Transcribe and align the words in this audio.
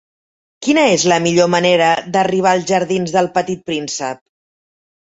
Quina 0.67 0.85
és 0.93 1.05
la 1.11 1.19
millor 1.25 1.51
manera 1.57 1.91
d'arribar 2.17 2.55
als 2.59 2.67
jardins 2.73 3.17
d'El 3.19 3.31
Petit 3.39 3.67
Príncep? 3.71 4.27